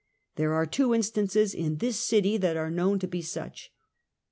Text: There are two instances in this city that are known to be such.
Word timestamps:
There 0.35 0.55
are 0.55 0.65
two 0.65 0.95
instances 0.95 1.53
in 1.53 1.77
this 1.77 1.99
city 1.99 2.35
that 2.37 2.57
are 2.57 2.71
known 2.71 2.97
to 2.97 3.07
be 3.07 3.21
such. 3.21 3.71